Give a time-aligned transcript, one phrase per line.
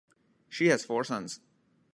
[0.49, 1.41] She has four sons.